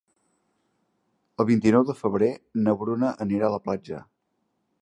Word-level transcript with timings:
El 1.43 1.47
vint-i-nou 1.51 1.85
de 1.91 1.97
febrer 1.99 2.31
na 2.65 2.75
Bruna 2.83 3.15
anirà 3.27 3.51
a 3.51 3.55
la 3.59 3.65
platja. 3.69 4.05